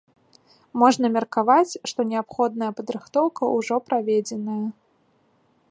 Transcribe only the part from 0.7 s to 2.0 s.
Можна меркаваць, што